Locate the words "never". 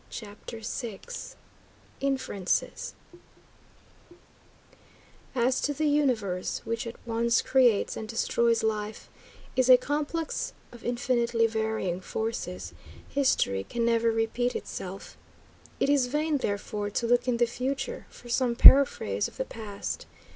13.85-14.11